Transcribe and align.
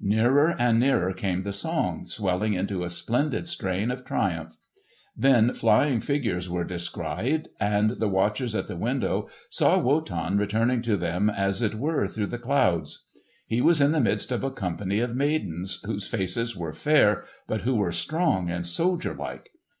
Nearer 0.00 0.54
and 0.60 0.78
nearer 0.78 1.12
came 1.12 1.42
the 1.42 1.52
song, 1.52 2.06
swelling 2.06 2.54
into 2.54 2.84
a 2.84 2.88
splendid 2.88 3.48
strain 3.48 3.90
of 3.90 4.04
triumph. 4.04 4.56
Then 5.16 5.52
flying 5.52 5.98
figures 5.98 6.48
were 6.48 6.62
descried, 6.62 7.48
and 7.58 7.90
the 7.90 8.06
watchers 8.06 8.54
at 8.54 8.68
the 8.68 8.76
window 8.76 9.28
saw 9.50 9.80
Wotan 9.80 10.38
returning 10.38 10.82
to 10.82 10.96
them 10.96 11.28
as 11.28 11.62
it 11.62 11.74
were 11.74 12.06
through 12.06 12.28
the 12.28 12.38
clouds. 12.38 13.08
He 13.48 13.60
was 13.60 13.80
in 13.80 13.90
the 13.90 13.98
midst 13.98 14.30
of 14.30 14.44
a 14.44 14.52
company 14.52 15.00
of 15.00 15.16
maidens, 15.16 15.80
whose 15.84 16.06
faces 16.06 16.54
were 16.56 16.72
fair 16.72 17.24
but 17.48 17.62
who 17.62 17.74
were 17.74 17.90
strong 17.90 18.48
and 18.48 18.64
soldier 18.64 19.12
like. 19.14 19.50